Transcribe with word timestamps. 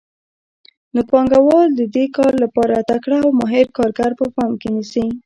نو 0.93 1.01
پانګوال 1.11 1.67
د 1.75 1.81
دې 1.95 2.05
کار 2.17 2.33
لپاره 2.43 2.85
تکړه 2.89 3.17
او 3.23 3.29
ماهر 3.39 3.67
کارګر 3.77 4.11
په 4.19 4.25
پام 4.35 4.51
کې 4.61 4.69
نیسي 4.75 5.05